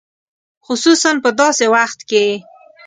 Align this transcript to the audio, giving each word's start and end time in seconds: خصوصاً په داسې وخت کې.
خصوصاً 0.65 1.11
په 1.23 1.29
داسې 1.39 1.65
وخت 1.75 1.99
کې. 2.09 2.25